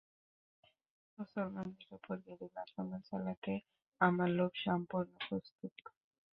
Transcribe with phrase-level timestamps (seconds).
[1.17, 3.53] মুসলমানদের উপর গেরিলা আক্রমণ চালাতে
[4.01, 5.73] আমার লোক সম্পূর্ণ প্রস্তুত।